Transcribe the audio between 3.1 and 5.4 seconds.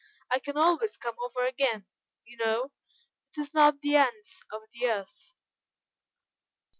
it is not the ends of the earth."